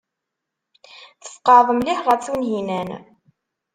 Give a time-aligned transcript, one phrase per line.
[1.23, 2.89] Tfeqɛeḍ mliḥ ɣef Tunhinan.